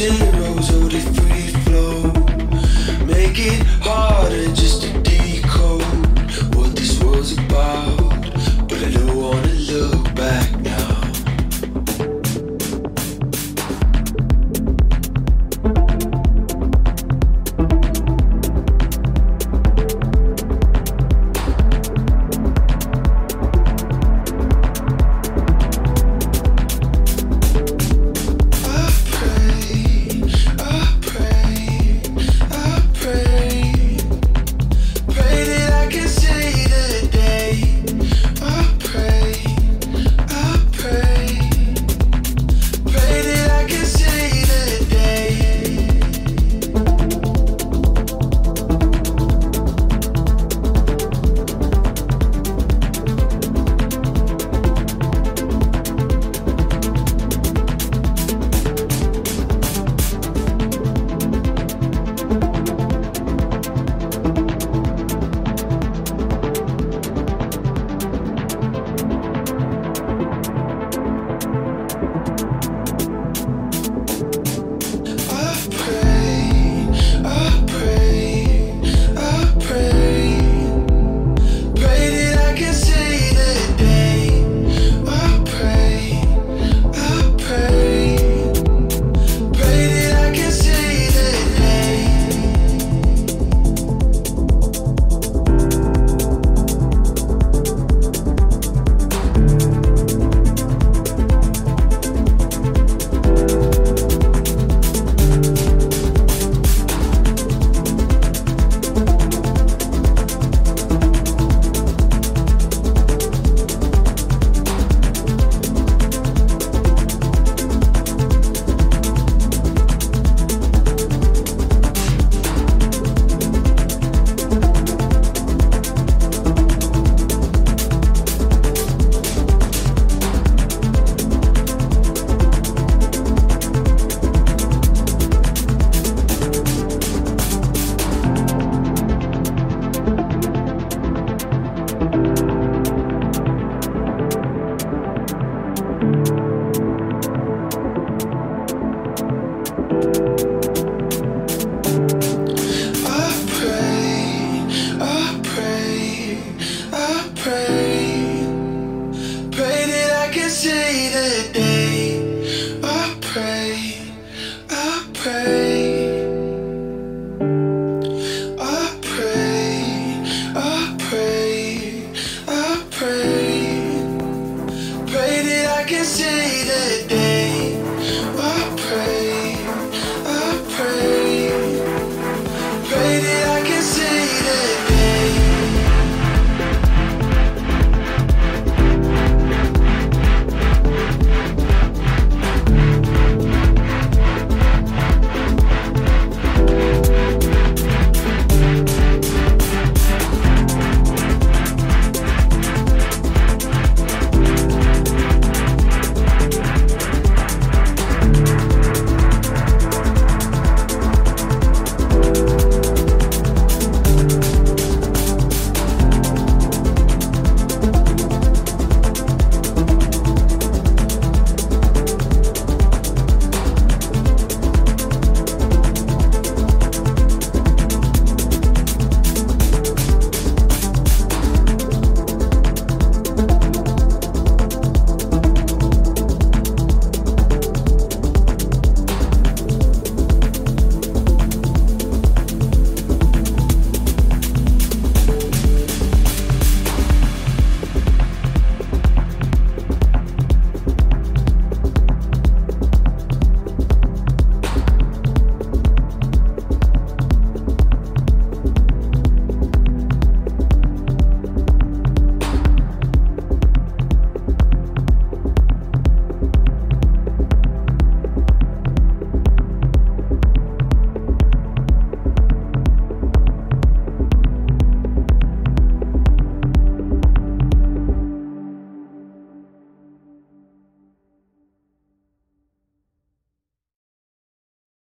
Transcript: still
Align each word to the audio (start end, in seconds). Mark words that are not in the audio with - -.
still 0.00 0.39